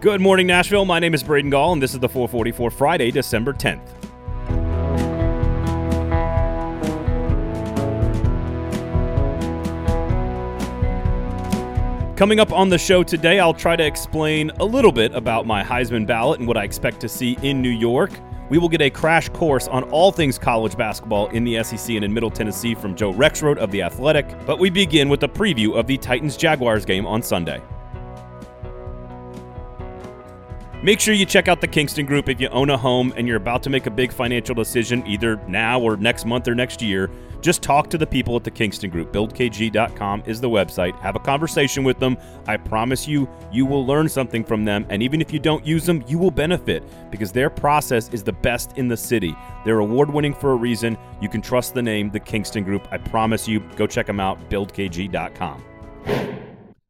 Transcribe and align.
Good 0.00 0.22
morning, 0.22 0.46
Nashville. 0.46 0.86
My 0.86 0.98
name 0.98 1.12
is 1.12 1.22
Braden 1.22 1.50
Gall, 1.50 1.74
and 1.74 1.82
this 1.82 1.92
is 1.92 2.00
the 2.00 2.08
440 2.08 2.52
for 2.52 2.70
Friday, 2.70 3.10
December 3.10 3.52
10th. 3.52 3.86
Coming 12.16 12.40
up 12.40 12.50
on 12.50 12.70
the 12.70 12.78
show 12.78 13.02
today, 13.02 13.40
I'll 13.40 13.52
try 13.52 13.76
to 13.76 13.84
explain 13.84 14.50
a 14.58 14.64
little 14.64 14.90
bit 14.90 15.14
about 15.14 15.46
my 15.46 15.62
Heisman 15.62 16.06
ballot 16.06 16.38
and 16.38 16.48
what 16.48 16.56
I 16.56 16.64
expect 16.64 17.00
to 17.00 17.08
see 17.08 17.36
in 17.42 17.60
New 17.60 17.68
York. 17.68 18.10
We 18.48 18.56
will 18.56 18.70
get 18.70 18.80
a 18.80 18.88
crash 18.88 19.28
course 19.28 19.68
on 19.68 19.84
all 19.90 20.12
things 20.12 20.38
college 20.38 20.78
basketball 20.78 21.26
in 21.28 21.44
the 21.44 21.62
SEC 21.62 21.96
and 21.96 22.06
in 22.06 22.14
Middle 22.14 22.30
Tennessee 22.30 22.74
from 22.74 22.96
Joe 22.96 23.12
Rexrode 23.12 23.58
of 23.58 23.70
The 23.70 23.82
Athletic, 23.82 24.46
but 24.46 24.58
we 24.58 24.70
begin 24.70 25.10
with 25.10 25.24
a 25.24 25.28
preview 25.28 25.78
of 25.78 25.86
the 25.86 25.98
Titans 25.98 26.38
Jaguars 26.38 26.86
game 26.86 27.04
on 27.04 27.22
Sunday. 27.22 27.60
Make 30.82 30.98
sure 30.98 31.12
you 31.12 31.26
check 31.26 31.46
out 31.46 31.60
the 31.60 31.68
Kingston 31.68 32.06
Group 32.06 32.30
if 32.30 32.40
you 32.40 32.48
own 32.48 32.70
a 32.70 32.78
home 32.78 33.12
and 33.14 33.28
you're 33.28 33.36
about 33.36 33.62
to 33.64 33.70
make 33.70 33.84
a 33.84 33.90
big 33.90 34.10
financial 34.10 34.54
decision, 34.54 35.06
either 35.06 35.36
now 35.46 35.78
or 35.78 35.98
next 35.98 36.24
month 36.24 36.48
or 36.48 36.54
next 36.54 36.80
year. 36.80 37.10
Just 37.42 37.62
talk 37.62 37.90
to 37.90 37.98
the 37.98 38.06
people 38.06 38.34
at 38.34 38.44
the 38.44 38.50
Kingston 38.50 38.88
Group. 38.88 39.12
BuildKG.com 39.12 40.22
is 40.24 40.40
the 40.40 40.48
website. 40.48 40.98
Have 41.00 41.16
a 41.16 41.18
conversation 41.20 41.84
with 41.84 41.98
them. 41.98 42.16
I 42.46 42.56
promise 42.56 43.06
you, 43.06 43.28
you 43.52 43.66
will 43.66 43.84
learn 43.84 44.08
something 44.08 44.42
from 44.42 44.64
them. 44.64 44.86
And 44.88 45.02
even 45.02 45.20
if 45.20 45.34
you 45.34 45.38
don't 45.38 45.66
use 45.66 45.84
them, 45.84 46.02
you 46.06 46.16
will 46.16 46.30
benefit 46.30 46.82
because 47.10 47.30
their 47.30 47.50
process 47.50 48.08
is 48.08 48.22
the 48.22 48.32
best 48.32 48.78
in 48.78 48.88
the 48.88 48.96
city. 48.96 49.36
They're 49.66 49.80
award 49.80 50.10
winning 50.10 50.32
for 50.32 50.52
a 50.52 50.56
reason. 50.56 50.96
You 51.20 51.28
can 51.28 51.42
trust 51.42 51.74
the 51.74 51.82
name, 51.82 52.10
the 52.10 52.20
Kingston 52.20 52.64
Group. 52.64 52.88
I 52.90 52.96
promise 52.96 53.46
you, 53.46 53.60
go 53.76 53.86
check 53.86 54.06
them 54.06 54.18
out. 54.18 54.48
BuildKG.com. 54.48 56.39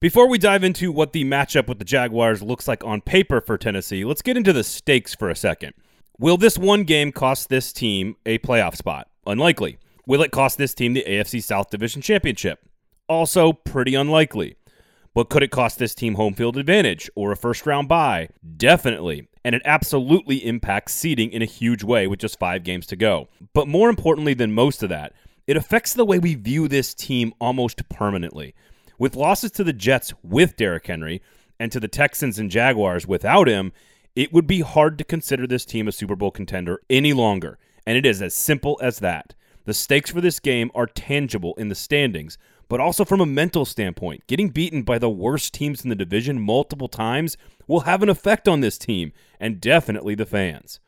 Before 0.01 0.27
we 0.27 0.39
dive 0.39 0.65
into 0.65 0.91
what 0.91 1.13
the 1.13 1.27
matchup 1.27 1.69
with 1.69 1.79
the 1.79 1.85
Jaguars 1.85 2.41
looks 2.41 2.67
like 2.67 2.83
on 2.83 3.03
paper 3.03 3.43
for 3.43 3.59
Tennessee, 3.59 4.03
let's 4.03 4.23
get 4.23 4.39
into 4.39 4.51
the 4.51 4.65
stakes 4.65 5.15
for 5.15 5.29
a 5.29 5.37
second. 5.37 5.75
Will 6.19 6.39
this 6.39 6.57
one 6.57 6.85
game 6.85 7.13
cost 7.13 7.51
this 7.51 7.71
team 7.71 8.17
a 8.25 8.39
playoff 8.39 8.77
spot? 8.77 9.11
Unlikely. 9.27 9.77
Will 10.07 10.23
it 10.23 10.33
cost 10.33 10.57
this 10.57 10.73
team 10.73 10.95
the 10.95 11.05
AFC 11.07 11.43
South 11.43 11.69
Division 11.69 12.01
Championship? 12.01 12.61
Also, 13.11 13.53
pretty 13.53 13.95
unlikely. 13.95 14.57
But 15.13 15.29
could 15.29 15.43
it 15.43 15.51
cost 15.51 15.79
this 15.79 15.95
team 15.95 16.15
home 16.15 16.33
field 16.33 16.57
advantage 16.57 17.11
or 17.15 17.31
a 17.31 17.37
first 17.37 17.67
round 17.67 17.87
bye? 17.87 18.31
Definitely. 18.57 19.29
And 19.45 19.55
it 19.55 19.61
absolutely 19.67 20.47
impacts 20.47 20.95
seeding 20.95 21.31
in 21.31 21.43
a 21.43 21.45
huge 21.45 21.85
way 21.85 22.07
with 22.07 22.21
just 22.21 22.39
five 22.39 22.65
games 22.65 22.87
to 22.87 22.97
go. 22.97 23.29
But 23.53 23.69
more 23.69 23.91
importantly 23.91 24.33
than 24.33 24.55
most 24.55 24.83
of 24.83 24.89
that, 24.89 25.13
it 25.47 25.59
affects 25.59 25.93
the 25.93 26.07
way 26.07 26.19
we 26.19 26.37
view 26.37 26.69
this 26.69 26.95
team 26.95 27.35
almost 27.39 27.87
permanently. 27.91 28.55
With 29.01 29.17
losses 29.17 29.51
to 29.53 29.65
the 29.65 29.73
Jets 29.73 30.13
with 30.23 30.57
Derrick 30.57 30.87
Henry 30.87 31.23
and 31.59 31.73
to 31.73 31.81
the 31.81 31.89
Texans 31.89 32.39
and 32.39 32.51
Jaguars 32.51 33.07
without 33.07 33.49
him, 33.49 33.73
it 34.15 34.31
would 34.31 34.47
be 34.47 34.61
hard 34.61 34.99
to 34.99 35.05
consider 35.05 35.47
this 35.47 35.65
team 35.65 35.89
a 35.89 35.93
Super 35.93 36.15
Bowl 36.15 36.31
contender 36.31 36.83
any 36.91 37.15
longer. 37.15 37.59
And 37.87 37.97
it 37.97 38.05
is 38.05 38.21
as 38.21 38.35
simple 38.35 38.79
as 38.83 38.99
that. 38.99 39.35
The 39.65 39.73
stakes 39.73 40.11
for 40.11 40.21
this 40.21 40.39
game 40.39 40.71
are 40.75 40.85
tangible 40.85 41.55
in 41.55 41.69
the 41.69 41.75
standings, 41.75 42.37
but 42.69 42.79
also 42.79 43.07
from 43.07 43.23
a 43.23 43.27
mental 43.27 43.65
standpoint. 43.65 44.27
Getting 44.27 44.51
beaten 44.51 44.83
by 44.83 44.99
the 44.99 45.09
worst 45.09 45.55
teams 45.55 45.83
in 45.83 45.89
the 45.89 45.97
division 45.97 46.39
multiple 46.39 46.89
times 46.89 47.39
will 47.67 47.81
have 47.81 48.03
an 48.03 48.11
effect 48.11 48.47
on 48.47 48.61
this 48.61 48.77
team 48.77 49.15
and 49.41 49.63
definitely 49.63 50.15
the 50.15 50.27
fans. 50.27 50.79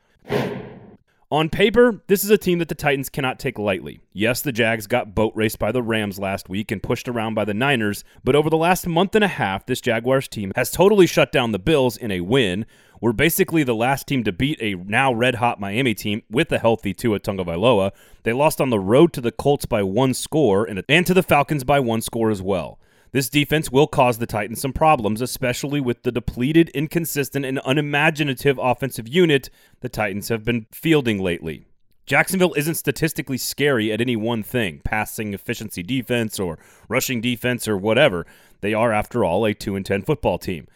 On 1.33 1.49
paper, 1.49 2.03
this 2.05 2.23
is 2.23 2.29
a 2.29 2.37
team 2.37 2.59
that 2.59 2.69
the 2.69 2.75
Titans 2.75 3.09
cannot 3.09 3.39
take 3.39 3.57
lightly. 3.57 4.01
Yes, 4.13 4.43
the 4.43 4.51
Jags 4.51 4.85
got 4.85 5.15
boat 5.15 5.33
raced 5.35 5.57
by 5.57 5.71
the 5.71 5.81
Rams 5.81 6.19
last 6.19 6.47
week 6.47 6.71
and 6.71 6.83
pushed 6.83 7.09
around 7.09 7.33
by 7.33 7.43
the 7.43 7.55
Niners, 7.55 8.03
but 8.23 8.35
over 8.35 8.51
the 8.51 8.55
last 8.55 8.85
month 8.85 9.15
and 9.15 9.23
a 9.23 9.27
half, 9.27 9.65
this 9.65 9.81
Jaguars 9.81 10.27
team 10.27 10.51
has 10.55 10.69
totally 10.69 11.07
shut 11.07 11.31
down 11.31 11.51
the 11.51 11.57
Bills 11.57 11.97
in 11.97 12.11
a 12.11 12.21
win. 12.21 12.67
We're 13.01 13.13
basically 13.13 13.63
the 13.63 13.73
last 13.73 14.05
team 14.05 14.23
to 14.25 14.31
beat 14.31 14.61
a 14.61 14.75
now 14.75 15.11
red 15.11 15.33
hot 15.33 15.59
Miami 15.59 15.95
team 15.95 16.21
with 16.29 16.51
a 16.51 16.59
healthy 16.59 16.93
Tua 16.93 17.19
Tagovailoa. 17.19 17.93
They 18.21 18.33
lost 18.33 18.61
on 18.61 18.69
the 18.69 18.79
road 18.79 19.11
to 19.13 19.21
the 19.21 19.31
Colts 19.31 19.65
by 19.65 19.81
one 19.81 20.13
score 20.13 20.65
and, 20.65 20.83
and 20.87 21.03
to 21.07 21.15
the 21.15 21.23
Falcons 21.23 21.63
by 21.63 21.79
one 21.79 22.01
score 22.01 22.29
as 22.29 22.43
well. 22.43 22.77
This 23.13 23.29
defense 23.29 23.71
will 23.71 23.85
cause 23.85 24.17
the 24.17 24.25
Titans 24.25 24.59
some 24.59 24.73
problems, 24.73 25.21
especially 25.21 25.79
with 25.79 26.01
the 26.01 26.11
depleted, 26.11 26.69
inconsistent, 26.69 27.45
and 27.45 27.61
unimaginative 27.63 28.59
offensive 28.59 29.07
unit 29.07 29.51
the 29.81 29.87
Titans 29.87 30.29
have 30.29 30.43
been 30.43 30.65
fielding 30.71 31.21
lately. 31.21 31.67
Jacksonville 32.07 32.55
isn't 32.55 32.73
statistically 32.73 33.37
scary 33.37 33.91
at 33.91 34.01
any 34.01 34.15
one 34.15 34.41
thing 34.41 34.81
passing 34.83 35.35
efficiency 35.35 35.83
defense 35.83 36.39
or 36.39 36.57
rushing 36.89 37.21
defense 37.21 37.67
or 37.67 37.77
whatever. 37.77 38.25
They 38.61 38.73
are, 38.73 38.91
after 38.91 39.23
all, 39.23 39.45
a 39.45 39.53
2 39.53 39.75
and 39.75 39.85
10 39.85 40.01
football 40.01 40.39
team. 40.39 40.67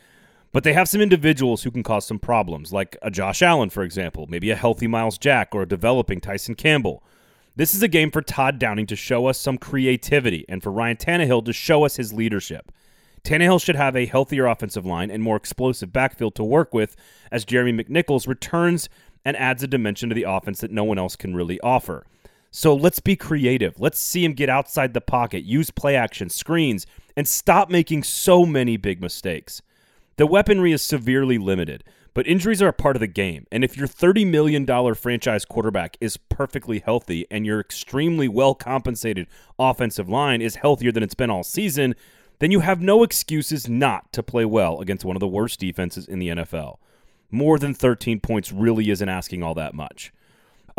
But 0.54 0.64
they 0.64 0.74
have 0.74 0.88
some 0.88 1.02
individuals 1.02 1.64
who 1.64 1.72
can 1.72 1.82
cause 1.82 2.06
some 2.06 2.20
problems, 2.20 2.72
like 2.72 2.98
a 3.02 3.10
Josh 3.10 3.42
Allen, 3.42 3.72
for 3.72 3.82
example, 3.82 4.28
maybe 4.30 4.52
a 4.52 4.56
healthy 4.56 4.86
Myles 4.86 5.18
Jack 5.18 5.56
or 5.56 5.64
a 5.64 5.68
developing 5.68 6.22
Tyson 6.22 6.54
Campbell. 6.54 7.04
This 7.58 7.74
is 7.74 7.82
a 7.82 7.88
game 7.88 8.12
for 8.12 8.22
Todd 8.22 8.60
Downing 8.60 8.86
to 8.86 8.96
show 8.96 9.26
us 9.26 9.40
some 9.40 9.58
creativity 9.58 10.46
and 10.48 10.62
for 10.62 10.72
Ryan 10.72 10.96
Tannehill 10.96 11.44
to 11.46 11.54
show 11.54 11.86
us 11.86 11.96
his 11.96 12.14
leadership. 12.14 12.72
Tannehill 13.24 13.60
should 13.60 13.76
have 13.76 13.96
a 13.96 14.06
healthier 14.06 14.46
offensive 14.46 14.86
line 14.86 15.10
and 15.10 15.24
more 15.24 15.38
explosive 15.38 15.92
backfield 15.92 16.36
to 16.36 16.44
work 16.44 16.72
with 16.72 16.96
as 17.32 17.46
Jeremy 17.46 17.84
McNichols 17.84 18.28
returns 18.28 18.90
and 19.26 19.36
adds 19.38 19.64
a 19.64 19.68
dimension 19.68 20.08
to 20.10 20.14
the 20.14 20.22
offense 20.22 20.62
that 20.62 20.70
no 20.70 20.84
one 20.84 21.00
else 21.00 21.16
can 21.16 21.36
really 21.36 21.60
offer. 21.62 22.06
So 22.52 22.76
let's 22.76 23.00
be 23.00 23.16
creative. 23.16 23.80
Let's 23.80 23.98
see 23.98 24.24
him 24.24 24.34
get 24.34 24.50
outside 24.50 24.94
the 24.94 25.02
pocket, 25.02 25.44
use 25.44 25.72
play 25.72 25.96
action, 25.96 26.30
screens, 26.30 26.86
and 27.16 27.28
stop 27.28 27.72
making 27.72 28.04
so 28.04 28.46
many 28.46 28.78
big 28.78 29.02
mistakes. 29.02 29.64
The 30.18 30.26
weaponry 30.26 30.72
is 30.72 30.82
severely 30.82 31.38
limited, 31.38 31.84
but 32.16 32.26
injuries 32.26 32.60
are 32.60 32.70
a 32.70 32.74
part 32.74 32.96
of 32.96 33.00
the 33.02 33.08
game. 33.08 33.46
And 33.52 33.64
if 33.64 33.78
your 33.78 33.88
$30 33.88 34.26
million 34.26 34.96
franchise 34.96 35.46
quarterback 35.46 35.96
is 36.02 36.18
perfectly 36.18 36.80
healthy 36.80 37.28
and 37.30 37.46
your 37.46 37.60
extremely 37.60 38.28
well 38.28 38.56
compensated 38.56 39.28
offensive 39.60 40.10
line 40.10 40.42
is 40.42 40.56
healthier 40.56 40.92
than 40.92 41.04
it's 41.04 41.14
been 41.14 41.30
all 41.30 41.44
season, 41.44 41.94
then 42.40 42.50
you 42.50 42.62
have 42.62 42.82
no 42.82 43.04
excuses 43.04 43.70
not 43.70 44.12
to 44.12 44.24
play 44.24 44.44
well 44.44 44.82
against 44.82 45.06
one 45.06 45.16
of 45.16 45.20
the 45.20 45.28
worst 45.28 45.60
defenses 45.60 46.08
in 46.08 46.18
the 46.18 46.30
NFL. 46.30 46.78
More 47.30 47.60
than 47.60 47.76
13 47.76 48.20
points 48.20 48.52
really 48.52 48.90
isn't 48.90 49.10
asking 49.10 49.44
all 49.44 49.54
that 49.54 49.76
much. 49.76 50.12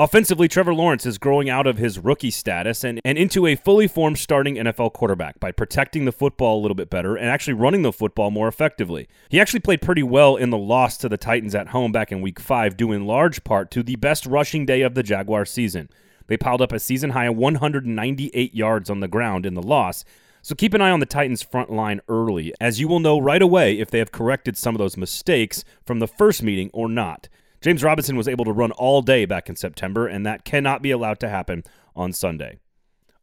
Offensively, 0.01 0.47
Trevor 0.47 0.75
Lawrence 0.75 1.05
is 1.07 1.19
growing 1.19 1.51
out 1.51 1.67
of 1.67 1.79
his 1.79 1.99
rookie 1.99 2.31
status 2.31 2.85
and, 2.85 3.01
and 3.05 3.19
into 3.19 3.49
a 3.49 3.57
fully 3.57 3.89
formed 3.89 4.17
starting 4.17 4.55
NFL 4.55 4.93
quarterback 4.93 5.41
by 5.41 5.51
protecting 5.51 6.05
the 6.05 6.13
football 6.13 6.57
a 6.57 6.63
little 6.63 6.77
bit 6.77 6.89
better 6.89 7.17
and 7.17 7.29
actually 7.29 7.55
running 7.55 7.83
the 7.83 7.93
football 7.93 8.31
more 8.31 8.47
effectively. 8.47 9.09
He 9.29 9.41
actually 9.41 9.59
played 9.59 9.83
pretty 9.83 10.05
well 10.05 10.37
in 10.37 10.51
the 10.51 10.57
loss 10.57 10.99
to 10.99 11.09
the 11.09 11.17
Titans 11.17 11.53
at 11.53 11.71
home 11.71 11.91
back 11.91 12.13
in 12.13 12.21
week 12.21 12.39
five, 12.39 12.77
due 12.77 12.93
in 12.93 13.09
large 13.09 13.43
part 13.43 13.73
to 13.73 13.83
the 13.83 13.97
best 13.97 14.25
rushing 14.25 14.65
day 14.65 14.83
of 14.83 14.95
the 14.95 15.03
Jaguar 15.03 15.45
season. 15.45 15.89
They 16.29 16.37
piled 16.37 16.63
up 16.63 16.71
a 16.71 16.79
season 16.79 17.11
high 17.11 17.27
of 17.27 17.37
198 17.37 18.55
yards 18.55 18.89
on 18.89 19.01
the 19.01 19.09
ground 19.09 19.45
in 19.45 19.55
the 19.55 19.63
loss. 19.63 20.05
So 20.43 20.55
keep 20.55 20.75
an 20.75 20.81
eye 20.81 20.93
on 20.93 21.01
the 21.01 21.07
Titans' 21.07 21.43
front 21.43 21.73
line 21.73 22.03
early, 22.09 22.55
as 22.61 22.79
you 22.79 22.87
will 22.87 23.01
know 23.01 23.19
right 23.19 23.43
away 23.43 23.81
if 23.81 23.91
they 23.91 23.99
have 23.99 24.13
corrected 24.13 24.57
some 24.57 24.77
of 24.77 24.79
those 24.79 24.97
mistakes 24.97 25.65
from 25.85 25.99
the 25.99 26.07
first 26.07 26.41
meeting 26.41 26.71
or 26.73 26.89
not. 26.89 27.29
James 27.61 27.83
Robinson 27.83 28.17
was 28.17 28.29
able 28.29 28.45
to 28.45 28.53
run 28.53 28.71
all 28.73 29.03
day 29.03 29.25
back 29.25 29.49
in 29.49 29.57
September, 29.57 30.07
and 30.07 30.25
that 30.25 30.45
cannot 30.45 30.83
be 30.83 30.91
allowed 30.91 31.19
to 31.21 31.29
happen 31.29 31.65
on 31.97 32.13
Sunday. 32.13 32.59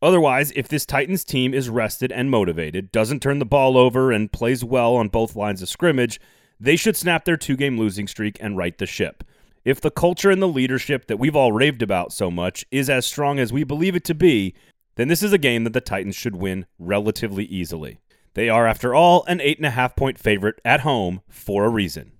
Otherwise, 0.01 0.51
if 0.56 0.68
this 0.68 0.85
Titans 0.85 1.23
team 1.23 1.53
is 1.53 1.69
rested 1.69 2.12
and 2.12 2.29
motivated, 2.29 2.91
doesn't 2.91 3.22
turn 3.22 3.40
the 3.40 3.46
ball 3.46 3.78
over, 3.78 4.12
and 4.12 4.31
plays 4.31 4.63
well 4.63 4.96
on 4.96 5.07
both 5.07 5.35
lines 5.35 5.62
of 5.62 5.69
scrimmage, 5.69 6.19
they 6.59 6.75
should 6.75 6.97
snap 6.97 7.25
their 7.25 7.38
two 7.38 7.56
game 7.56 7.78
losing 7.78 8.07
streak 8.07 8.38
and 8.40 8.57
right 8.57 8.78
the 8.78 8.85
ship. 8.85 9.23
If 9.63 9.81
the 9.81 9.90
culture 9.90 10.29
and 10.29 10.41
the 10.41 10.47
leadership 10.47 11.07
that 11.07 11.17
we've 11.17 11.35
all 11.35 11.52
raved 11.52 11.81
about 11.81 12.13
so 12.13 12.29
much 12.29 12.66
is 12.72 12.90
as 12.90 13.06
strong 13.06 13.40
as 13.40 13.52
we 13.52 13.63
believe 13.63 13.96
it 13.96 14.03
to 14.06 14.13
be, 14.13 14.53
then 14.96 15.07
this 15.07 15.23
is 15.23 15.34
a 15.34 15.38
game 15.38 15.63
that 15.63 15.73
the 15.73 15.81
Titans 15.81 16.16
should 16.16 16.35
win 16.35 16.66
relatively 16.78 17.46
easily. 17.46 17.99
They 18.35 18.49
are, 18.49 18.67
after 18.67 18.93
all, 18.93 19.23
an 19.28 19.40
8.5 19.40 19.96
point 19.96 20.20
favorite 20.20 20.59
at 20.64 20.82
home 20.82 21.22
for 21.29 21.66
a 21.66 21.70
reason. 21.70 22.11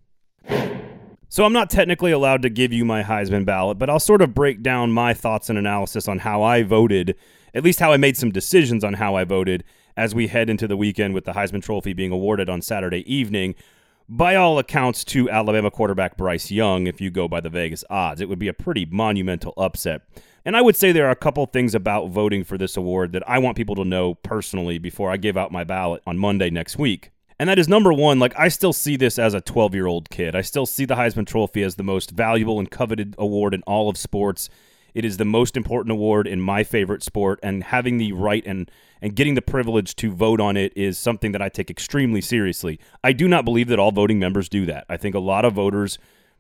So 1.36 1.44
I'm 1.44 1.52
not 1.52 1.70
technically 1.70 2.14
allowed 2.14 2.44
to 2.44 2.50
give 2.50 2.72
you 2.72 2.86
my 2.86 3.04
Heisman 3.04 3.44
ballot, 3.44 3.78
but 3.78 3.90
I'll 3.90 4.00
sort 4.00 4.22
of 4.22 4.34
break 4.34 4.64
down 4.64 4.94
my 4.94 5.14
thoughts 5.14 5.50
and 5.50 5.60
analysis 5.60 6.08
on 6.08 6.20
how 6.20 6.42
I 6.44 6.64
voted, 6.64 7.14
at 7.54 7.62
least 7.62 7.82
how 7.82 7.92
I 7.92 7.98
made 7.98 8.16
some 8.16 8.32
decisions 8.32 8.86
on 8.86 8.94
how 8.94 9.16
I 9.16 9.26
voted 9.26 9.66
as 9.98 10.16
we 10.16 10.28
head 10.28 10.50
into 10.50 10.66
the 10.66 10.78
weekend 10.78 11.14
with 11.14 11.26
the 11.26 11.34
Heisman 11.34 11.62
Trophy 11.62 11.92
being 11.92 12.14
awarded 12.14 12.50
on 12.50 12.62
Saturday 12.62 13.04
evening. 13.14 13.54
By 14.08 14.36
all 14.36 14.58
accounts, 14.60 15.04
to 15.04 15.30
Alabama 15.30 15.70
quarterback 15.70 16.16
Bryce 16.16 16.52
Young, 16.52 16.88
if 16.88 17.02
you 17.02 17.12
go 17.12 17.28
by 17.28 17.42
the 17.42 17.50
Vegas 17.50 17.84
odds, 17.90 18.22
it 18.22 18.30
would 18.30 18.40
be 18.40 18.48
a 18.48 18.54
pretty 18.54 18.86
monumental 18.90 19.54
upset. 19.58 20.04
And 20.46 20.56
I 20.56 20.62
would 20.62 20.78
say 20.78 20.94
there 20.94 21.08
are 21.08 21.12
a 21.12 21.18
couple 21.18 21.46
things 21.48 21.76
about 21.76 22.12
voting 22.12 22.46
for 22.46 22.58
this 22.58 22.78
award 22.78 23.12
that 23.12 23.30
I 23.30 23.40
want 23.40 23.58
people 23.58 23.76
to 23.76 23.84
know 23.84 24.14
personally 24.14 24.78
before 24.78 25.12
I 25.12 25.18
give 25.18 25.36
out 25.36 25.52
my 25.52 25.66
ballot 25.66 26.02
on 26.08 26.18
Monday 26.18 26.50
next 26.50 26.78
week. 26.78 27.12
And 27.40 27.50
that 27.50 27.60
is 27.60 27.68
number 27.68 27.92
one, 27.92 28.20
like 28.20 28.34
I 28.40 28.48
still 28.48 28.74
see 28.74 28.96
this 28.96 29.20
as 29.20 29.34
a 29.34 29.42
12 29.42 29.76
year 29.76 29.88
old 29.88 30.10
kid. 30.10 30.36
I 30.36 30.42
still 30.42 30.66
see 30.66 30.86
the 30.86 30.96
Heisman 30.96 31.28
Trophy 31.28 31.64
as 31.64 31.76
the 31.76 31.84
most 31.84 32.12
valuable 32.12 32.60
and 32.60 32.72
coveted 32.72 33.16
award 33.18 33.54
in 33.54 33.62
all 33.64 33.90
of 33.90 33.98
sports. 33.98 34.50
It 34.94 35.04
is 35.04 35.18
the 35.18 35.26
most 35.26 35.58
important 35.58 35.92
award 35.92 36.26
in 36.26 36.40
my 36.40 36.64
favorite 36.64 37.04
sport, 37.04 37.42
and 37.44 37.66
having 37.66 37.98
the 37.98 38.14
right 38.14 38.44
and 38.48 38.72
and 39.02 39.14
getting 39.14 39.36
the 39.36 39.42
privilege 39.42 39.96
to 39.98 40.10
vote 40.10 40.40
on 40.40 40.56
it 40.56 40.72
is 40.76 40.98
something 40.98 41.34
that 41.34 41.42
I 41.42 41.50
take 41.50 41.70
extremely 41.70 42.22
seriously. 42.22 42.80
I 43.04 43.12
do 43.12 43.28
not 43.28 43.44
believe 43.44 43.68
that 43.68 43.78
all 43.78 43.92
voting 43.92 44.18
members 44.20 44.48
do 44.48 44.66
that. 44.68 44.86
I 44.88 44.96
think 44.96 45.14
a 45.14 45.20
lot 45.20 45.44
of 45.44 45.54
voters 45.54 46.00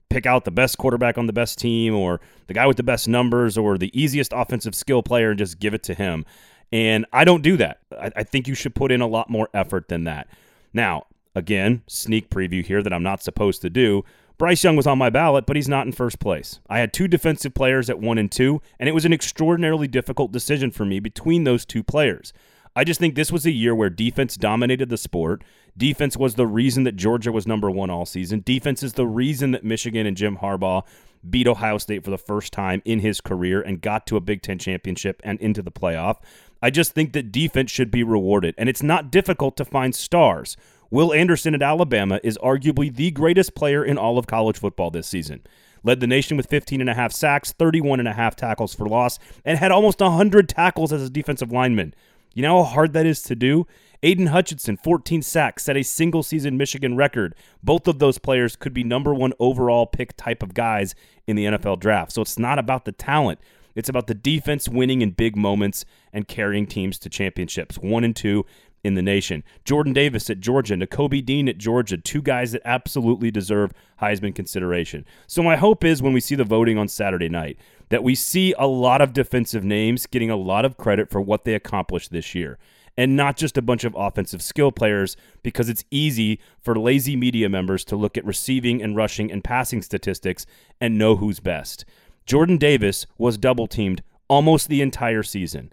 pick 0.09 0.25
out 0.25 0.45
the 0.45 0.51
best 0.51 0.77
quarterback 0.77 1.17
on 1.17 1.27
the 1.27 1.33
best 1.33 1.59
team 1.59 1.93
or 1.93 2.21
the 2.47 2.53
guy 2.53 2.65
with 2.65 2.77
the 2.77 2.83
best 2.83 3.09
numbers 3.09 3.57
or 3.57 3.77
the 3.77 3.91
easiest 3.99 4.31
offensive 4.33 4.73
skill 4.73 5.03
player 5.03 5.31
and 5.31 5.37
just 5.37 5.59
give 5.59 5.73
it 5.73 5.83
to 5.83 5.93
him. 5.93 6.25
And 6.71 7.05
I 7.11 7.25
don't 7.25 7.41
do 7.41 7.57
that. 7.57 7.79
I, 7.91 8.11
I 8.15 8.23
think 8.23 8.47
you 8.47 8.55
should 8.55 8.73
put 8.73 8.91
in 8.91 9.01
a 9.01 9.07
lot 9.07 9.29
more 9.29 9.49
effort 9.53 9.89
than 9.89 10.05
that. 10.05 10.27
Now, 10.75 11.07
again, 11.33 11.83
sneak 11.87 12.29
preview 12.29 12.63
here 12.63 12.83
that 12.83 12.91
I'm 12.91 13.01
not 13.01 13.23
supposed 13.23 13.61
to 13.61 13.69
do. 13.69 14.03
Bryce 14.37 14.61
Young 14.61 14.75
was 14.75 14.85
on 14.85 14.97
my 14.97 15.09
ballot, 15.09 15.45
but 15.45 15.55
he's 15.55 15.69
not 15.69 15.85
in 15.85 15.93
first 15.93 16.19
place. 16.19 16.59
I 16.69 16.79
had 16.79 16.91
two 16.91 17.07
defensive 17.07 17.53
players 17.53 17.89
at 17.89 18.01
one 18.01 18.17
and 18.17 18.29
two, 18.29 18.61
and 18.77 18.89
it 18.89 18.91
was 18.91 19.05
an 19.05 19.13
extraordinarily 19.13 19.87
difficult 19.87 20.33
decision 20.33 20.71
for 20.71 20.83
me 20.83 20.99
between 20.99 21.45
those 21.45 21.65
two 21.65 21.81
players. 21.81 22.33
I 22.75 22.83
just 22.83 22.99
think 22.99 23.15
this 23.15 23.31
was 23.31 23.45
a 23.45 23.51
year 23.51 23.73
where 23.73 23.89
defense 23.89 24.35
dominated 24.35 24.89
the 24.89 24.97
sport. 24.97 25.45
Defense 25.77 26.17
was 26.17 26.35
the 26.35 26.45
reason 26.45 26.83
that 26.83 26.97
Georgia 26.97 27.31
was 27.31 27.47
number 27.47 27.71
one 27.71 27.89
all 27.89 28.05
season. 28.05 28.43
Defense 28.45 28.83
is 28.83 28.93
the 28.93 29.07
reason 29.07 29.51
that 29.51 29.63
Michigan 29.63 30.05
and 30.05 30.17
Jim 30.17 30.39
Harbaugh 30.39 30.83
beat 31.29 31.47
Ohio 31.47 31.77
State 31.77 32.03
for 32.03 32.11
the 32.11 32.17
first 32.17 32.51
time 32.51 32.81
in 32.83 32.99
his 32.99 33.21
career 33.21 33.61
and 33.61 33.81
got 33.81 34.05
to 34.07 34.17
a 34.17 34.21
Big 34.21 34.41
Ten 34.41 34.59
championship 34.59 35.21
and 35.23 35.39
into 35.39 35.61
the 35.61 35.71
playoff. 35.71 36.17
I 36.65 36.71
just 36.71 36.93
think 36.93 37.13
that 37.13 37.31
defense 37.31 37.69
should 37.69 37.91
be 37.91 38.01
rewarded, 38.01 38.55
and 38.57 38.67
it's 38.67 38.81
not 38.81 39.11
difficult 39.11 39.55
to 39.57 39.65
find 39.65 39.93
stars. 39.93 40.57
Will 40.89 41.13
Anderson 41.13 41.53
at 41.53 41.61
Alabama 41.61 42.19
is 42.23 42.39
arguably 42.39 42.91
the 42.91 43.11
greatest 43.11 43.53
player 43.53 43.85
in 43.85 43.99
all 43.99 44.17
of 44.17 44.25
college 44.25 44.57
football 44.57 44.89
this 44.89 45.05
season. 45.05 45.43
Led 45.83 45.99
the 45.99 46.07
nation 46.07 46.37
with 46.37 46.49
15 46.49 46.81
and 46.81 46.89
a 46.89 46.95
half 46.95 47.11
sacks, 47.11 47.51
31 47.51 47.99
and 47.99 48.07
a 48.07 48.13
half 48.13 48.35
tackles 48.35 48.73
for 48.73 48.87
loss, 48.87 49.19
and 49.45 49.59
had 49.59 49.71
almost 49.71 49.99
100 49.99 50.49
tackles 50.49 50.91
as 50.91 51.03
a 51.03 51.09
defensive 51.11 51.51
lineman. 51.51 51.93
You 52.33 52.41
know 52.41 52.63
how 52.63 52.71
hard 52.71 52.93
that 52.93 53.05
is 53.05 53.21
to 53.21 53.35
do? 53.35 53.67
Aidan 54.01 54.27
Hutchinson, 54.27 54.75
14 54.75 55.21
sacks, 55.21 55.65
set 55.65 55.77
a 55.77 55.83
single 55.83 56.23
season 56.23 56.57
Michigan 56.57 56.97
record. 56.97 57.35
Both 57.61 57.87
of 57.87 57.99
those 57.99 58.17
players 58.17 58.55
could 58.55 58.73
be 58.73 58.83
number 58.83 59.13
one 59.13 59.33
overall 59.39 59.85
pick 59.85 60.17
type 60.17 60.41
of 60.41 60.55
guys 60.55 60.95
in 61.27 61.35
the 61.35 61.45
NFL 61.45 61.79
draft. 61.79 62.11
So 62.13 62.23
it's 62.23 62.39
not 62.39 62.57
about 62.57 62.85
the 62.85 62.91
talent. 62.91 63.39
It's 63.75 63.89
about 63.89 64.07
the 64.07 64.15
defense 64.15 64.67
winning 64.69 65.01
in 65.01 65.11
big 65.11 65.35
moments 65.35 65.85
and 66.13 66.27
carrying 66.27 66.65
teams 66.65 66.97
to 66.99 67.09
championships. 67.09 67.77
One 67.77 68.03
and 68.03 68.15
two 68.15 68.45
in 68.85 68.93
the 68.93 69.01
nation. 69.01 69.43
Jordan 69.65 69.93
Davis 69.93 70.29
at 70.29 70.39
Georgia, 70.39 70.75
Nakobe 70.75 71.25
Dean 71.25 71.49
at 71.49 71.57
Georgia, 71.57 71.97
two 71.97 72.21
guys 72.21 72.51
that 72.51 72.61
absolutely 72.63 73.31
deserve 73.31 73.73
Heisman 73.99 74.35
consideration. 74.35 75.05
So 75.25 75.41
my 75.41 75.55
hope 75.55 75.83
is 75.83 76.03
when 76.03 76.13
we 76.13 76.19
see 76.19 76.35
the 76.35 76.43
voting 76.43 76.77
on 76.77 76.87
Saturday 76.87 77.27
night 77.27 77.57
that 77.89 78.03
we 78.03 78.13
see 78.13 78.53
a 78.59 78.67
lot 78.67 79.01
of 79.01 79.11
defensive 79.11 79.63
names 79.63 80.05
getting 80.05 80.29
a 80.29 80.35
lot 80.35 80.65
of 80.65 80.77
credit 80.77 81.09
for 81.09 81.19
what 81.19 81.45
they 81.45 81.55
accomplished 81.55 82.11
this 82.11 82.35
year. 82.35 82.59
And 82.97 83.17
not 83.17 83.35
just 83.35 83.57
a 83.57 83.61
bunch 83.61 83.83
of 83.83 83.95
offensive 83.97 84.41
skill 84.41 84.71
players, 84.71 85.17
because 85.43 85.67
it's 85.67 85.83
easy 85.91 86.39
for 86.61 86.79
lazy 86.79 87.15
media 87.15 87.49
members 87.49 87.83
to 87.85 87.95
look 87.95 88.17
at 88.17 88.23
receiving 88.23 88.81
and 88.81 88.95
rushing 88.95 89.31
and 89.31 89.43
passing 89.43 89.81
statistics 89.81 90.45
and 90.79 90.97
know 90.97 91.17
who's 91.17 91.39
best. 91.41 91.83
Jordan 92.25 92.57
Davis 92.57 93.05
was 93.17 93.37
double 93.37 93.67
teamed 93.67 94.01
almost 94.27 94.67
the 94.67 94.81
entire 94.81 95.21
season. 95.21 95.71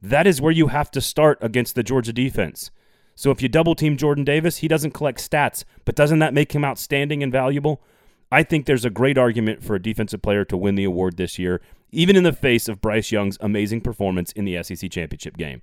That 0.00 0.26
is 0.26 0.40
where 0.40 0.52
you 0.52 0.68
have 0.68 0.90
to 0.92 1.00
start 1.00 1.38
against 1.40 1.74
the 1.74 1.82
Georgia 1.82 2.12
defense. 2.12 2.70
So 3.16 3.32
if 3.32 3.42
you 3.42 3.48
double 3.48 3.74
team 3.74 3.96
Jordan 3.96 4.22
Davis, 4.22 4.58
he 4.58 4.68
doesn't 4.68 4.92
collect 4.92 5.18
stats, 5.18 5.64
but 5.84 5.96
doesn't 5.96 6.20
that 6.20 6.34
make 6.34 6.52
him 6.52 6.64
outstanding 6.64 7.20
and 7.22 7.32
valuable? 7.32 7.82
I 8.30 8.44
think 8.44 8.66
there's 8.66 8.84
a 8.84 8.90
great 8.90 9.18
argument 9.18 9.64
for 9.64 9.74
a 9.74 9.82
defensive 9.82 10.22
player 10.22 10.44
to 10.44 10.56
win 10.56 10.76
the 10.76 10.84
award 10.84 11.16
this 11.16 11.36
year, 11.36 11.60
even 11.90 12.14
in 12.14 12.22
the 12.22 12.32
face 12.32 12.68
of 12.68 12.80
Bryce 12.80 13.10
Young's 13.10 13.38
amazing 13.40 13.80
performance 13.80 14.30
in 14.32 14.44
the 14.44 14.62
SEC 14.62 14.88
championship 14.92 15.36
game. 15.36 15.62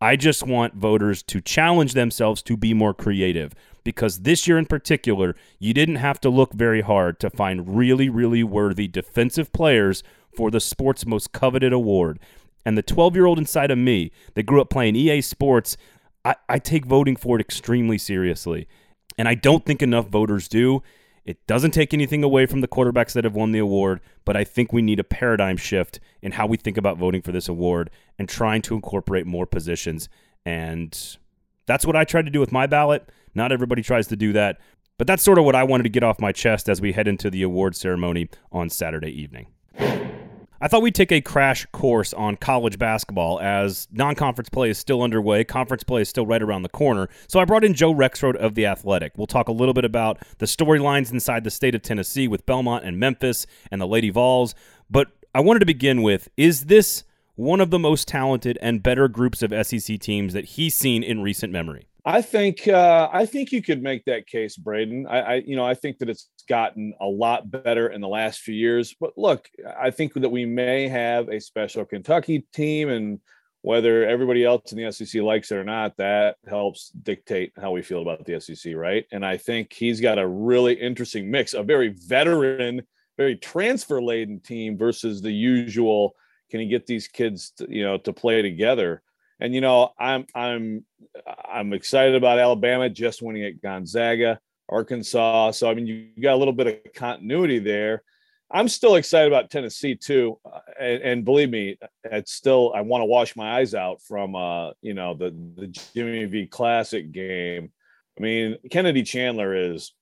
I 0.00 0.16
just 0.16 0.46
want 0.46 0.74
voters 0.74 1.22
to 1.24 1.40
challenge 1.40 1.94
themselves 1.94 2.42
to 2.42 2.56
be 2.56 2.74
more 2.74 2.92
creative 2.94 3.54
because 3.84 4.20
this 4.20 4.48
year 4.48 4.58
in 4.58 4.66
particular, 4.66 5.36
you 5.58 5.72
didn't 5.72 5.96
have 5.96 6.20
to 6.20 6.30
look 6.30 6.52
very 6.52 6.80
hard 6.80 7.20
to 7.20 7.30
find 7.30 7.76
really, 7.76 8.08
really 8.08 8.42
worthy 8.42 8.88
defensive 8.88 9.52
players 9.52 10.02
for 10.34 10.50
the 10.50 10.60
sport's 10.60 11.06
most 11.06 11.32
coveted 11.32 11.72
award. 11.72 12.18
And 12.64 12.76
the 12.76 12.82
12 12.82 13.14
year 13.14 13.26
old 13.26 13.38
inside 13.38 13.70
of 13.70 13.78
me 13.78 14.10
that 14.34 14.44
grew 14.44 14.60
up 14.60 14.70
playing 14.70 14.96
EA 14.96 15.20
Sports, 15.20 15.76
I, 16.24 16.34
I 16.48 16.58
take 16.58 16.86
voting 16.86 17.16
for 17.16 17.38
it 17.38 17.40
extremely 17.40 17.98
seriously. 17.98 18.66
And 19.18 19.28
I 19.28 19.34
don't 19.34 19.64
think 19.64 19.82
enough 19.82 20.08
voters 20.08 20.48
do. 20.48 20.82
It 21.24 21.46
doesn't 21.46 21.70
take 21.70 21.94
anything 21.94 22.22
away 22.22 22.44
from 22.44 22.60
the 22.60 22.68
quarterbacks 22.68 23.14
that 23.14 23.24
have 23.24 23.34
won 23.34 23.52
the 23.52 23.58
award, 23.58 24.00
but 24.24 24.36
I 24.36 24.44
think 24.44 24.72
we 24.72 24.82
need 24.82 25.00
a 25.00 25.04
paradigm 25.04 25.56
shift 25.56 25.98
in 26.20 26.32
how 26.32 26.46
we 26.46 26.58
think 26.58 26.76
about 26.76 26.98
voting 26.98 27.22
for 27.22 27.32
this 27.32 27.48
award 27.48 27.90
and 28.18 28.28
trying 28.28 28.60
to 28.62 28.74
incorporate 28.74 29.26
more 29.26 29.46
positions. 29.46 30.08
And 30.44 31.16
that's 31.66 31.86
what 31.86 31.96
I 31.96 32.04
tried 32.04 32.26
to 32.26 32.30
do 32.30 32.40
with 32.40 32.52
my 32.52 32.66
ballot. 32.66 33.08
Not 33.34 33.52
everybody 33.52 33.82
tries 33.82 34.06
to 34.08 34.16
do 34.16 34.34
that, 34.34 34.60
but 34.98 35.06
that's 35.06 35.22
sort 35.22 35.38
of 35.38 35.44
what 35.44 35.56
I 35.56 35.64
wanted 35.64 35.84
to 35.84 35.88
get 35.88 36.04
off 36.04 36.20
my 36.20 36.30
chest 36.30 36.68
as 36.68 36.80
we 36.80 36.92
head 36.92 37.08
into 37.08 37.30
the 37.30 37.42
award 37.42 37.74
ceremony 37.74 38.28
on 38.52 38.68
Saturday 38.68 39.10
evening. 39.10 39.46
I 40.60 40.68
thought 40.68 40.82
we'd 40.82 40.94
take 40.94 41.12
a 41.12 41.20
crash 41.20 41.66
course 41.72 42.12
on 42.12 42.36
college 42.36 42.78
basketball 42.78 43.40
as 43.40 43.88
non 43.92 44.14
conference 44.14 44.48
play 44.48 44.70
is 44.70 44.78
still 44.78 45.02
underway. 45.02 45.44
Conference 45.44 45.82
play 45.82 46.02
is 46.02 46.08
still 46.08 46.26
right 46.26 46.42
around 46.42 46.62
the 46.62 46.68
corner. 46.68 47.08
So 47.26 47.40
I 47.40 47.44
brought 47.44 47.64
in 47.64 47.74
Joe 47.74 47.92
Rexrode 47.92 48.36
of 48.36 48.54
The 48.54 48.66
Athletic. 48.66 49.12
We'll 49.16 49.26
talk 49.26 49.48
a 49.48 49.52
little 49.52 49.74
bit 49.74 49.84
about 49.84 50.18
the 50.38 50.46
storylines 50.46 51.12
inside 51.12 51.44
the 51.44 51.50
state 51.50 51.74
of 51.74 51.82
Tennessee 51.82 52.28
with 52.28 52.46
Belmont 52.46 52.84
and 52.84 52.98
Memphis 52.98 53.46
and 53.70 53.80
the 53.80 53.86
Lady 53.86 54.10
Vols. 54.10 54.54
But 54.88 55.08
I 55.34 55.40
wanted 55.40 55.60
to 55.60 55.66
begin 55.66 56.02
with 56.02 56.28
is 56.36 56.66
this 56.66 57.04
one 57.34 57.60
of 57.60 57.70
the 57.70 57.78
most 57.78 58.06
talented 58.06 58.58
and 58.62 58.82
better 58.82 59.08
groups 59.08 59.42
of 59.42 59.52
SEC 59.66 59.98
teams 59.98 60.32
that 60.34 60.44
he's 60.44 60.74
seen 60.74 61.02
in 61.02 61.20
recent 61.20 61.52
memory? 61.52 61.88
I 62.04 62.20
think 62.20 62.68
uh, 62.68 63.08
I 63.12 63.24
think 63.24 63.50
you 63.50 63.62
could 63.62 63.82
make 63.82 64.04
that 64.04 64.26
case, 64.26 64.56
Braden. 64.56 65.06
I, 65.06 65.20
I, 65.20 65.34
you 65.36 65.56
know 65.56 65.64
I 65.64 65.74
think 65.74 65.98
that 65.98 66.10
it's 66.10 66.28
gotten 66.48 66.92
a 67.00 67.06
lot 67.06 67.50
better 67.50 67.88
in 67.88 68.02
the 68.02 68.08
last 68.08 68.40
few 68.40 68.54
years. 68.54 68.94
But 69.00 69.16
look, 69.16 69.48
I 69.80 69.90
think 69.90 70.12
that 70.14 70.28
we 70.28 70.44
may 70.44 70.88
have 70.88 71.28
a 71.28 71.40
special 71.40 71.84
Kentucky 71.86 72.46
team, 72.52 72.90
and 72.90 73.20
whether 73.62 74.06
everybody 74.06 74.44
else 74.44 74.72
in 74.72 74.78
the 74.78 74.92
SEC 74.92 75.22
likes 75.22 75.50
it 75.50 75.56
or 75.56 75.64
not, 75.64 75.96
that 75.96 76.36
helps 76.46 76.90
dictate 76.90 77.52
how 77.58 77.70
we 77.70 77.80
feel 77.80 78.02
about 78.02 78.26
the 78.26 78.38
SEC, 78.38 78.74
right? 78.76 79.06
And 79.10 79.24
I 79.24 79.38
think 79.38 79.72
he's 79.72 80.02
got 80.02 80.18
a 80.18 80.28
really 80.28 80.74
interesting 80.74 81.30
mix, 81.30 81.54
a 81.54 81.62
very 81.62 81.88
veteran, 82.06 82.82
very 83.16 83.36
transfer 83.36 84.02
laden 84.02 84.40
team 84.40 84.76
versus 84.76 85.22
the 85.22 85.32
usual. 85.32 86.14
Can 86.50 86.60
he 86.60 86.66
get 86.66 86.86
these 86.86 87.08
kids, 87.08 87.52
to, 87.56 87.66
you 87.70 87.82
know, 87.82 87.96
to 87.96 88.12
play 88.12 88.42
together? 88.42 89.02
And 89.40 89.54
you 89.54 89.60
know, 89.60 89.92
I'm 89.98 90.26
I'm 90.34 90.84
I'm 91.48 91.72
excited 91.72 92.14
about 92.14 92.38
Alabama 92.38 92.88
just 92.88 93.22
winning 93.22 93.44
at 93.44 93.62
Gonzaga, 93.62 94.40
Arkansas. 94.68 95.52
So 95.52 95.70
I 95.70 95.74
mean, 95.74 95.86
you 95.86 96.08
got 96.20 96.34
a 96.34 96.36
little 96.36 96.52
bit 96.52 96.66
of 96.66 96.92
continuity 96.94 97.58
there. 97.58 98.02
I'm 98.50 98.68
still 98.68 98.96
excited 98.96 99.32
about 99.32 99.50
Tennessee 99.50 99.96
too, 99.96 100.38
uh, 100.44 100.60
and, 100.78 101.02
and, 101.02 101.24
believe 101.24 101.50
me, 101.50 101.76
it's 102.04 102.32
still 102.32 102.72
I 102.74 102.82
want 102.82 103.02
to 103.02 103.06
wash 103.06 103.34
my 103.36 103.58
eyes 103.58 103.74
out 103.74 104.02
from 104.02 104.36
uh, 104.36 104.70
you 104.80 104.94
know 104.94 105.14
the 105.14 105.34
the 105.56 105.66
Jimmy 105.94 106.24
V 106.26 106.46
Classic 106.46 107.10
game. 107.10 107.72
I 108.18 108.22
mean, 108.22 108.56
Kennedy 108.70 109.02
Chandler 109.02 109.56
is 109.56 109.92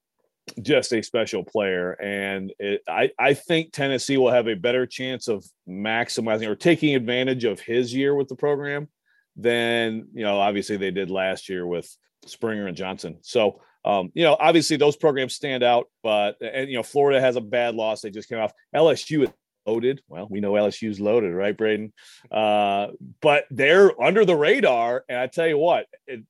just 0.61 0.93
a 0.93 1.03
special 1.03 1.45
player, 1.45 1.93
and 1.93 2.53
it, 2.59 2.83
I 2.89 3.11
I 3.19 3.35
think 3.35 3.73
Tennessee 3.73 4.17
will 4.17 4.33
have 4.33 4.49
a 4.49 4.55
better 4.55 4.87
chance 4.87 5.29
of 5.29 5.45
maximizing 5.69 6.49
or 6.49 6.57
taking 6.57 6.95
advantage 6.95 7.45
of 7.45 7.61
his 7.61 7.95
year 7.95 8.15
with 8.15 8.29
the 8.29 8.37
program 8.37 8.89
than 9.37 10.09
you 10.13 10.25
know 10.25 10.39
obviously 10.39 10.77
they 10.77 10.91
did 10.91 11.11
last 11.11 11.49
year 11.49 11.67
with 11.67 11.95
Springer 12.27 12.67
and 12.67 12.77
Johnson. 12.77 13.19
So 13.23 13.61
um, 13.85 14.11
you 14.15 14.25
know 14.25 14.37
obviously 14.39 14.77
those 14.77 14.97
programs 14.97 15.35
stand 15.35 15.63
out, 15.63 15.87
but 16.03 16.37
and 16.41 16.71
you 16.71 16.77
know 16.77 16.83
Florida 16.83 17.21
has 17.21 17.37
a 17.37 17.41
bad 17.41 17.75
loss 17.75 18.01
they 18.01 18.11
just 18.11 18.29
came 18.29 18.39
off. 18.39 18.53
LSU 18.75 19.25
is 19.25 19.31
loaded. 19.67 20.03
Well, 20.09 20.29
we 20.31 20.41
know 20.41 20.53
LSU's 20.53 21.01
loaded, 21.01 21.33
right, 21.33 21.57
Braden? 21.57 21.93
Uh, 22.31 22.89
but 23.21 23.45
they're 23.51 24.01
under 24.03 24.25
the 24.25 24.37
radar, 24.37 25.05
and 25.09 25.19
I 25.19 25.27
tell 25.27 25.47
you 25.47 25.59
what, 25.59 25.87
it, 26.07 26.23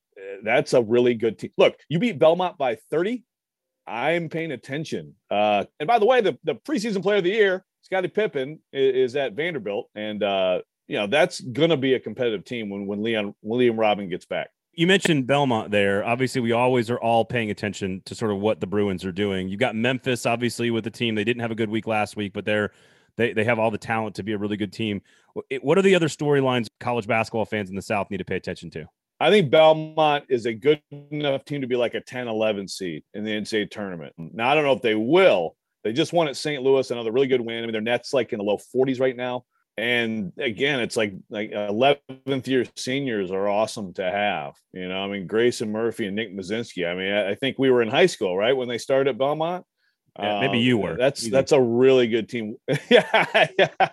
that's 0.43 0.73
a 0.73 0.81
really 0.81 1.15
good 1.15 1.39
team. 1.39 1.51
Look, 1.57 1.75
you 1.89 1.99
beat 1.99 2.19
Belmont 2.19 2.57
by 2.57 2.75
30. 2.91 3.23
I'm 3.85 4.29
paying 4.29 4.51
attention. 4.51 5.15
Uh, 5.29 5.65
and 5.79 5.87
by 5.87 5.99
the 5.99 6.05
way, 6.05 6.21
the, 6.21 6.37
the 6.43 6.55
preseason 6.55 7.01
player 7.01 7.17
of 7.17 7.23
the 7.23 7.31
year, 7.31 7.65
Scotty 7.81 8.07
Pippen, 8.07 8.59
is, 8.71 9.11
is 9.11 9.15
at 9.15 9.33
Vanderbilt, 9.33 9.89
and 9.95 10.23
uh, 10.23 10.61
you 10.87 10.97
know 10.97 11.07
that's 11.07 11.39
going 11.39 11.69
to 11.69 11.77
be 11.77 11.93
a 11.93 11.99
competitive 11.99 12.45
team 12.45 12.69
when 12.69 12.85
when 12.85 13.03
Leon 13.03 13.35
William 13.41 13.79
Robin 13.79 14.09
gets 14.09 14.25
back. 14.25 14.49
You 14.73 14.87
mentioned 14.87 15.27
Belmont 15.27 15.69
there. 15.69 16.03
Obviously, 16.03 16.41
we 16.41 16.51
always 16.51 16.89
are 16.89 16.99
all 16.99 17.25
paying 17.25 17.51
attention 17.51 18.01
to 18.05 18.15
sort 18.15 18.31
of 18.31 18.39
what 18.39 18.59
the 18.59 18.65
Bruins 18.65 19.05
are 19.05 19.11
doing. 19.11 19.47
You've 19.47 19.59
got 19.59 19.75
Memphis, 19.75 20.25
obviously, 20.25 20.71
with 20.71 20.83
the 20.83 20.89
team. 20.89 21.13
They 21.13 21.23
didn't 21.23 21.41
have 21.41 21.51
a 21.51 21.55
good 21.55 21.69
week 21.69 21.85
last 21.85 22.15
week, 22.15 22.33
but 22.33 22.43
they're 22.43 22.71
they 23.17 23.33
they 23.33 23.43
have 23.43 23.59
all 23.59 23.71
the 23.71 23.77
talent 23.77 24.15
to 24.15 24.23
be 24.23 24.33
a 24.33 24.37
really 24.37 24.57
good 24.57 24.73
team. 24.73 25.01
What 25.61 25.77
are 25.77 25.81
the 25.83 25.95
other 25.95 26.07
storylines 26.07 26.67
college 26.79 27.07
basketball 27.07 27.45
fans 27.45 27.69
in 27.69 27.75
the 27.75 27.81
South 27.81 28.09
need 28.09 28.17
to 28.17 28.25
pay 28.25 28.35
attention 28.35 28.69
to? 28.71 28.85
I 29.19 29.29
think 29.29 29.51
Belmont 29.51 30.25
is 30.27 30.45
a 30.45 30.53
good 30.53 30.81
enough 30.91 31.45
team 31.45 31.61
to 31.61 31.67
be 31.67 31.75
like 31.75 31.93
a 31.93 32.01
10 32.01 32.27
11 32.27 32.67
seed 32.67 33.03
in 33.13 33.23
the 33.23 33.31
NCAA 33.31 33.71
tournament. 33.71 34.13
Now, 34.17 34.49
I 34.49 34.55
don't 34.55 34.63
know 34.63 34.73
if 34.73 34.81
they 34.81 34.95
will. 34.95 35.55
They 35.83 35.93
just 35.93 36.13
won 36.13 36.27
at 36.27 36.37
St. 36.37 36.63
Louis, 36.63 36.89
another 36.91 37.11
really 37.11 37.27
good 37.27 37.41
win. 37.41 37.59
I 37.59 37.61
mean, 37.61 37.73
their 37.73 37.81
net's 37.81 38.13
like 38.13 38.33
in 38.33 38.39
the 38.39 38.43
low 38.43 38.57
40s 38.57 38.99
right 38.99 39.15
now. 39.15 39.45
And 39.75 40.33
again, 40.37 40.81
it's 40.81 40.95
like 40.95 41.13
like 41.29 41.51
11th 41.51 42.47
year 42.47 42.65
seniors 42.75 43.31
are 43.31 43.47
awesome 43.47 43.93
to 43.95 44.03
have. 44.03 44.53
You 44.71 44.87
know, 44.87 45.03
I 45.03 45.07
mean, 45.07 45.25
Grayson 45.25 45.71
Murphy 45.71 46.05
and 46.05 46.15
Nick 46.15 46.35
Muszynski. 46.35 46.87
I 46.87 46.93
mean, 46.93 47.11
I, 47.11 47.31
I 47.31 47.35
think 47.35 47.57
we 47.57 47.71
were 47.71 47.81
in 47.81 47.89
high 47.89 48.05
school, 48.05 48.37
right, 48.37 48.55
when 48.55 48.67
they 48.67 48.77
started 48.77 49.09
at 49.09 49.17
Belmont. 49.17 49.65
Yeah, 50.19 50.41
maybe 50.41 50.59
um, 50.59 50.63
you 50.63 50.77
were. 50.77 50.95
That's 50.95 51.27
that's 51.27 51.53
a 51.53 51.61
really 51.61 52.07
good 52.07 52.29
team. 52.29 52.55
yeah, 52.89 53.47
yeah. 53.57 53.89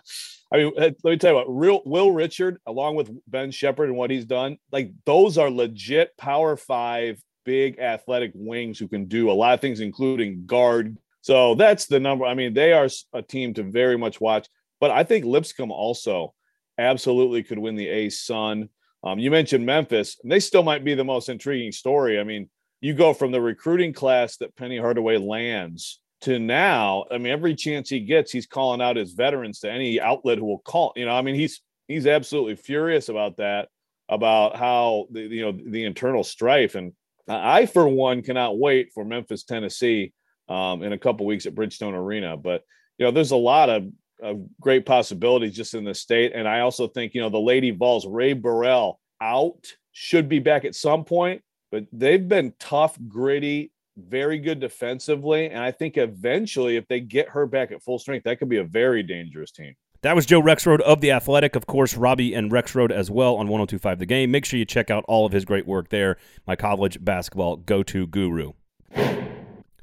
I 0.53 0.57
mean, 0.57 0.73
let 0.77 1.03
me 1.03 1.17
tell 1.17 1.31
you 1.31 1.37
what. 1.37 1.47
Real 1.49 1.81
Will 1.87 2.13
Richard, 2.13 2.59
along 2.67 2.97
with 2.97 3.11
Ben 3.27 3.51
Sheppard 3.51 3.89
and 3.89 3.97
what 3.97 4.11
he's 4.11 4.27
done, 4.27 4.59
like 4.71 4.93
those 5.07 5.39
are 5.39 5.51
legit 5.51 6.15
Power 6.19 6.57
Five 6.57 7.23
big 7.45 7.79
athletic 7.79 8.33
wings 8.35 8.79
who 8.79 8.87
can 8.87 9.07
do 9.07 9.31
a 9.31 9.33
lot 9.33 9.55
of 9.55 9.61
things, 9.61 9.81
including 9.81 10.45
guard. 10.45 10.99
So 11.23 11.55
that's 11.55 11.87
the 11.87 12.01
number. 12.01 12.27
I 12.27 12.35
mean, 12.35 12.53
they 12.53 12.73
are 12.75 12.89
a 13.15 13.23
team 13.23 13.55
to 13.55 13.63
very 13.63 13.97
much 13.97 14.21
watch. 14.21 14.47
But 14.81 14.91
I 14.91 15.05
think 15.05 15.25
Lipscomb 15.25 15.71
also 15.71 16.35
absolutely 16.79 17.43
could 17.43 17.59
win 17.59 17.77
the 17.77 17.87
ASUN. 17.87 18.69
Um, 19.05 19.19
you 19.19 19.31
mentioned 19.31 19.65
Memphis, 19.65 20.19
and 20.23 20.33
they 20.33 20.41
still 20.41 20.63
might 20.63 20.85
be 20.85 20.95
the 20.95 21.05
most 21.05 21.29
intriguing 21.29 21.73
story. 21.73 22.19
I 22.19 22.25
mean, 22.25 22.49
you 22.81 22.95
go 22.95 23.13
from 23.13 23.31
the 23.31 23.41
recruiting 23.41 23.93
class 23.93 24.37
that 24.39 24.57
Penny 24.57 24.79
Hardaway 24.79 25.19
lands 25.19 26.01
to 26.23 26.39
now. 26.39 27.05
I 27.11 27.19
mean, 27.19 27.33
every 27.33 27.55
chance 27.55 27.89
he 27.89 28.01
gets, 28.01 28.33
he's 28.33 28.47
calling 28.47 28.81
out 28.81 28.97
his 28.97 29.13
veterans 29.13 29.61
to 29.61 29.71
any 29.71 30.01
outlet 30.01 30.39
who 30.39 30.47
will 30.47 30.59
call. 30.59 30.93
You 30.97 31.07
know, 31.07 31.13
I 31.13 31.23
mean, 31.23 31.35
he's 31.35 31.61
he's 31.89 32.07
absolutely 32.07 32.57
furious 32.57 33.09
about 33.09 33.39
that, 33.39 33.69
about 34.09 34.57
how 34.57 35.07
the 35.11 35.23
you 35.23 35.43
know 35.43 35.53
the 35.53 35.85
internal 35.85 36.25
strife. 36.25 36.75
And 36.75 36.93
I, 37.29 37.67
for 37.67 37.87
one, 37.89 38.23
cannot 38.23 38.59
wait 38.59 38.93
for 38.93 39.05
Memphis, 39.05 39.45
Tennessee, 39.45 40.13
um, 40.49 40.83
in 40.83 40.93
a 40.93 40.99
couple 40.99 41.27
weeks 41.27 41.47
at 41.47 41.55
Bridgestone 41.55 41.95
Arena. 41.95 42.37
But 42.37 42.63
you 42.99 43.07
know, 43.07 43.13
there's 43.13 43.31
a 43.31 43.37
lot 43.37 43.71
of 43.71 43.85
of 44.23 44.41
great 44.61 44.87
possibilities 44.87 45.55
just 45.55 45.75
in 45.75 45.85
the 45.85 45.95
state. 45.95 46.33
And 46.35 46.49
I 46.49 46.61
also 46.61 46.89
think, 46.89 47.15
you 47.15 47.21
know, 47.21 47.31
the 47.31 47.39
Lady 47.39 47.71
Vols, 47.71 48.07
Rae 48.07 48.33
Burrell 48.33 49.00
out, 49.21 49.67
should 49.93 50.29
be 50.29 50.39
back 50.39 50.65
at 50.65 50.75
some 50.75 51.05
point, 51.05 51.43
but 51.71 51.85
they've 51.93 52.27
been 52.27 52.55
tough, 52.59 52.99
gritty, 53.09 53.73
very 53.97 54.39
good 54.39 54.61
defensively. 54.61 55.50
And 55.50 55.59
I 55.59 55.73
think 55.73 55.97
eventually, 55.97 56.77
if 56.77 56.87
they 56.89 57.00
get 57.00 57.29
her 57.31 57.47
back 57.47 57.73
at 57.73 57.83
full 57.83 57.99
strength, 57.99 58.25
that 58.25 58.39
could 58.39 58.49
be 58.49 58.59
a 58.59 58.65
very 58.65 59.03
dangerous 59.03 59.50
team. 59.50 59.75
That 60.03 60.17
was 60.17 60.25
Joe 60.25 60.41
Rexrode 60.41 60.81
of 60.81 61.03
The 61.03 61.11
Athletic. 61.11 61.57
Of 61.57 61.67
course, 61.67 61.95
Robbie 61.95 62.33
and 62.33 62.50
Rexrode 62.50 62.91
as 62.91 63.11
well 63.11 63.33
on 63.33 63.49
1025 63.49 63.99
The 63.99 64.07
Game. 64.07 64.31
Make 64.31 64.47
sure 64.47 64.59
you 64.59 64.65
check 64.65 64.91
out 64.91 65.05
all 65.07 65.27
of 65.27 65.33
his 65.33 65.45
great 65.45 65.67
work 65.67 65.91
there. 65.91 66.17
My 66.47 66.57
college 66.57 67.05
basketball 67.05 67.57
go 67.57 67.83
to 67.83 68.07
guru. 68.07 68.53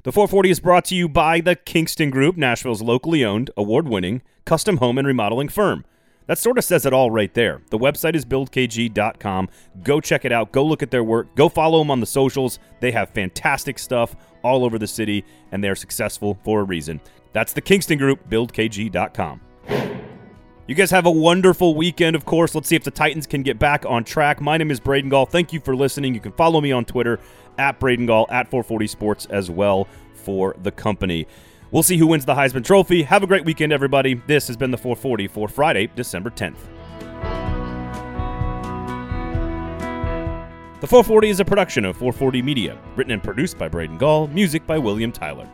The 0.08 0.12
440 0.12 0.48
is 0.48 0.60
brought 0.60 0.86
to 0.86 0.94
you 0.94 1.06
by 1.06 1.42
the 1.42 1.54
Kingston 1.54 2.08
Group, 2.08 2.38
Nashville's 2.38 2.80
locally 2.80 3.22
owned, 3.22 3.50
award 3.58 3.86
winning 3.86 4.22
custom 4.46 4.78
home 4.78 4.96
and 4.96 5.06
remodeling 5.06 5.50
firm. 5.50 5.84
That 6.26 6.38
sort 6.38 6.56
of 6.56 6.64
says 6.64 6.86
it 6.86 6.94
all 6.94 7.10
right 7.10 7.34
there. 7.34 7.60
The 7.68 7.78
website 7.78 8.14
is 8.16 8.24
buildkg.com. 8.24 9.50
Go 9.82 10.00
check 10.00 10.24
it 10.24 10.32
out. 10.32 10.50
Go 10.50 10.64
look 10.64 10.82
at 10.82 10.90
their 10.90 11.04
work. 11.04 11.36
Go 11.36 11.50
follow 11.50 11.80
them 11.80 11.90
on 11.90 12.00
the 12.00 12.06
socials. 12.06 12.58
They 12.80 12.90
have 12.92 13.10
fantastic 13.10 13.78
stuff 13.78 14.16
all 14.42 14.64
over 14.64 14.78
the 14.78 14.86
city, 14.86 15.26
and 15.52 15.62
they're 15.62 15.76
successful 15.76 16.38
for 16.42 16.62
a 16.62 16.64
reason. 16.64 17.02
That's 17.34 17.52
the 17.52 17.60
Kingston 17.60 17.98
Group, 17.98 18.30
buildkg.com. 18.30 19.42
You 20.68 20.74
guys 20.74 20.90
have 20.90 21.06
a 21.06 21.10
wonderful 21.10 21.74
weekend, 21.74 22.14
of 22.14 22.26
course. 22.26 22.54
Let's 22.54 22.68
see 22.68 22.76
if 22.76 22.84
the 22.84 22.90
Titans 22.90 23.26
can 23.26 23.42
get 23.42 23.58
back 23.58 23.86
on 23.86 24.04
track. 24.04 24.38
My 24.38 24.58
name 24.58 24.70
is 24.70 24.80
Braden 24.80 25.08
Gall. 25.08 25.24
Thank 25.24 25.50
you 25.50 25.60
for 25.60 25.74
listening. 25.74 26.12
You 26.12 26.20
can 26.20 26.32
follow 26.32 26.60
me 26.60 26.72
on 26.72 26.84
Twitter 26.84 27.20
at 27.56 27.80
Braden 27.80 28.04
Gall, 28.04 28.26
at 28.28 28.50
440 28.50 28.86
Sports 28.86 29.26
as 29.30 29.50
well 29.50 29.88
for 30.12 30.54
the 30.62 30.70
company. 30.70 31.26
We'll 31.70 31.82
see 31.82 31.96
who 31.96 32.06
wins 32.06 32.26
the 32.26 32.34
Heisman 32.34 32.66
Trophy. 32.66 33.02
Have 33.04 33.22
a 33.22 33.26
great 33.26 33.46
weekend, 33.46 33.72
everybody. 33.72 34.12
This 34.26 34.46
has 34.48 34.58
been 34.58 34.70
the 34.70 34.76
440 34.76 35.26
for 35.28 35.48
Friday, 35.48 35.88
December 35.96 36.28
10th. 36.28 36.58
The 40.80 40.86
440 40.86 41.30
is 41.30 41.40
a 41.40 41.46
production 41.46 41.86
of 41.86 41.96
440 41.96 42.42
Media, 42.42 42.78
written 42.94 43.12
and 43.12 43.24
produced 43.24 43.56
by 43.56 43.68
Braden 43.68 43.96
Gall, 43.96 44.26
music 44.26 44.66
by 44.66 44.76
William 44.76 45.12
Tyler. 45.12 45.48